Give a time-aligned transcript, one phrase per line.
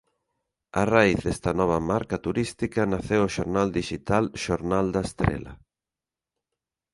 [0.81, 5.53] A raíz desta nova marca turística naceu o xornal dixital "Xornal da Estrela".